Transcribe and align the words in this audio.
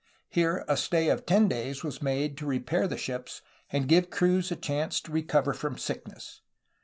Here 0.29 0.65
a 0.67 0.77
stay 0.77 1.09
of 1.09 1.27
ten 1.27 1.47
days 1.47 1.83
was 1.83 2.01
made 2.01 2.35
to 2.39 2.47
repair 2.47 2.87
the 2.87 2.97
ships 2.97 3.43
and 3.71 3.87
give 3.87 4.05
the 4.05 4.09
crews 4.17 4.51
a 4.51 4.55
chance 4.55 4.99
to 5.01 5.11
recover 5.11 5.53
from 5.53 5.77
sickness. 5.77 6.41